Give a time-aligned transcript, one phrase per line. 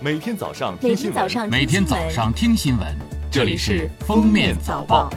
[0.00, 2.86] 每天早上每听新闻，天早上每天早上听新闻，
[3.32, 5.10] 这里是《封面早报》。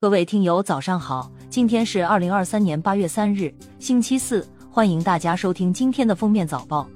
[0.00, 1.30] 各位听友，早上好！
[1.50, 6.88] 今天是二零二三年八月三日，星期四，欢迎大家收听今天的封面早报。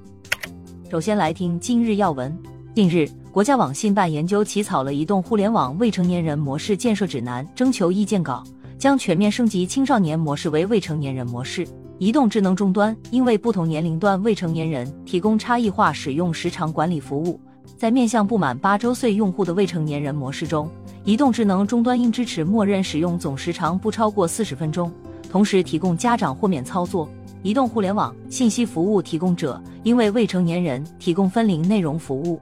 [0.89, 2.35] 首先来听今日要闻。
[2.73, 8.43] 近日，国家网信办研究起草了移动互联网未成年人模式建设指南征求意见稿，
[8.79, 11.67] 将全面升级青少年模式为未成年人模式。
[11.99, 17.37] 移动智能终端应为不同年龄段未成年人提供差异化使用时长管理服务。
[17.77, 20.69] 在面向不满八周岁用户的未成年人模式中，
[21.03, 24.89] 移动智能终端应支持默认使用总时长不超过四十分钟，
[25.29, 27.07] 同时提供家长豁免操作。
[27.43, 32.39] 移动互联网信息服务提供者应为未成年人提供分龄内容服务。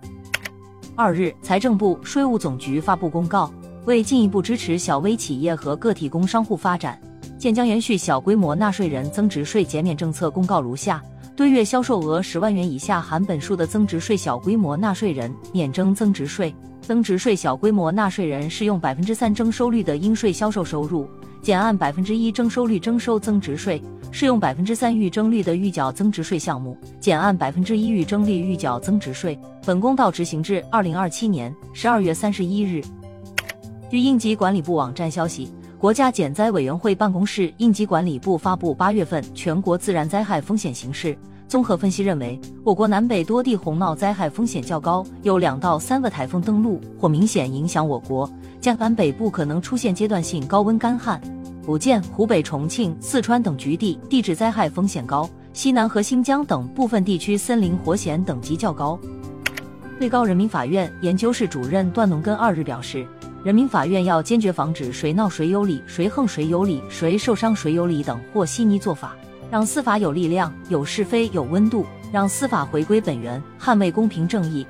[0.95, 3.51] 二日，财政部、税务总局发布公告，
[3.85, 6.99] 为进一步支持小微企业和个体工商户发展，
[7.39, 10.29] 现将延续小规模纳税人增值税减免政策。
[10.29, 11.03] 公告如下：
[11.35, 16.53] 对月销售额十万元以下含本数的增值税小规模纳税人免征增值税。
[16.81, 21.05] 增值税小规模纳税人适用百分之三征收率的应税销售收入，
[21.41, 23.77] 减按百分之一征收率征收增值税；
[24.09, 29.37] 适用百分之三预征率的预缴增值税项目，减按百分之一预征率预缴增值税。
[29.65, 32.81] 本公告执行至二零二七年十二月三十一日。
[33.91, 41.15] 据应急管理部网站消息，国家减灾委员会办公室、应急管理部发布八月份全国自然灾害风险形势。
[41.47, 48.27] 综合分析认为，我国南北多地洪涝灾害风险较高，有两到三个台风登陆或明显影响我国。
[48.59, 51.21] 江南北部可能出现阶段性高温干旱，
[51.63, 58.99] 福建、湖北、重庆、四川等局地地质灾害风险高，西南和新疆等部分地区森林火险等级较高。
[59.99, 63.07] 最高人民法院研究室主任段龙根二日表示，
[63.47, 69.15] 人民法院要坚决防止谁闹谁有理、谁横谁有理、谁受伤谁有理等和稀泥做法。
[69.49, 74.67] 让司法有力量、有是非、有温度，让司法回归本源，捍卫公平正义。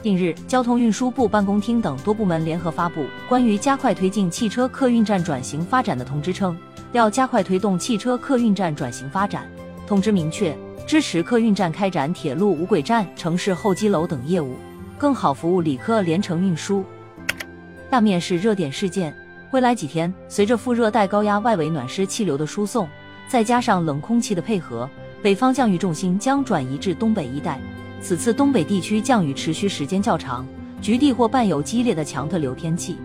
[0.00, 6.56] 近日，交通运输部办公厅等多部门联合发布关于加快推进汽车客运站转型发展的通知，称
[6.92, 9.42] 要加快推动汽车客运站转型发展。
[9.88, 14.54] 通知明确，支持客运站开展铁路无轨站、城市候机楼等业务，
[14.96, 16.84] 更好服务旅客连程运输。
[17.92, 19.14] 下面是热点事件。
[19.50, 22.88] 未来几天，随着副热带高压外围暖湿气流的输送。
[23.28, 24.88] 再加上冷空气的配合，
[25.22, 27.60] 北方降雨重心将转移至东北一带。
[28.00, 30.46] 此次东北地区降雨持续时间较长，
[30.80, 32.96] 局地或伴有激烈的强特流天气。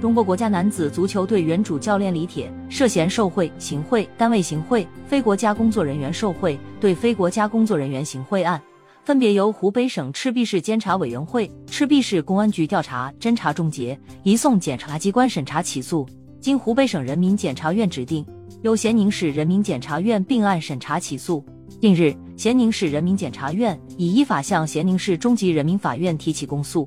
[0.00, 8.62] 中国国家男子足球队原主教练李铁涉嫌受贿、行贿、单位行贿、非国家工作人员受贿、对非国家工作人员行贿案，
[9.10, 16.06] 分别由湖北省赤壁市监察委员会、赤壁市公安局调查侦查终结，移送检察机关审查起诉，
[16.40, 18.24] 经湖北省人民检察院指定。
[18.62, 21.44] 由咸宁市人民检察院并案审查起诉。
[21.80, 26.86] 近日，咸宁市人民检察院已依法向咸宁市中级人民法院提起公诉。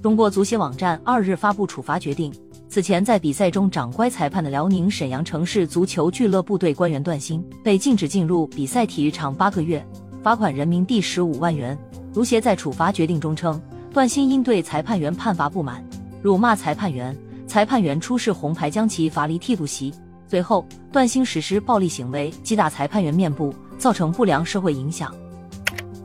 [0.00, 2.32] 中国足协网站二日发布处罚决定，
[2.68, 9.84] 此前在比赛中长乖裁判的辽宁沈阳城市足球俱乐部队官员段鑫被禁止进入比赛体育场八个月，
[10.24, 11.78] 罚款人民币十五万元。
[12.10, 13.60] 足协在处罚决定中称，
[13.92, 15.84] 段鑫因对裁判员判罚不满，
[16.22, 17.14] 辱骂裁判员，
[17.46, 19.92] 裁判员出示红牌将其罚离替补席。
[20.26, 25.14] 随后，段鑫实施暴力行为，击打裁判员面部，造成不良社会影响。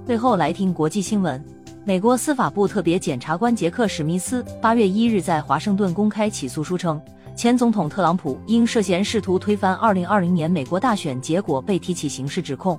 [0.05, 1.41] 最后来听国际新闻：
[1.85, 7.01] 美国司法部特别检察官杰克·史密斯八月一日在华盛顿公开起诉书称，
[7.37, 12.77] 前总统特朗普因涉嫌试图推翻二零二零年美国大选结果被提起刑事指控。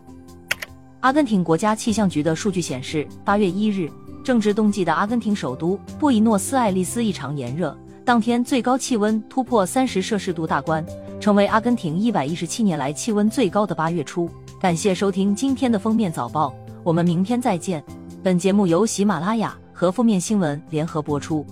[1.00, 3.90] 阿根廷国家气象局的数据显示，八月一日
[4.22, 10.84] 正值冬季的阿根廷首都布宜诺斯艾利斯异常炎热，当天最高气温突破三十摄氏度大关。
[11.20, 14.28] 成为阿根廷一百一十七年来气温最高的八月初。
[14.58, 17.84] 感谢收听今天的封面早报，我们明天再见。
[18.22, 21.44] 本节目由喜马拉雅和封面新闻联合播出。